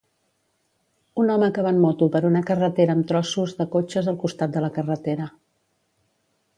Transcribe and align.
Un 1.23 1.29
home 1.33 1.49
que 1.57 1.65
va 1.67 1.73
en 1.77 1.83
moto 1.83 2.09
per 2.17 2.23
una 2.31 2.43
carretera 2.49 2.97
amb 2.99 3.07
trossos 3.13 3.55
de 3.61 3.69
cotxes 3.77 4.13
al 4.15 4.21
costat 4.27 4.57
de 4.59 4.67
la 4.69 4.75
carretera. 4.81 5.33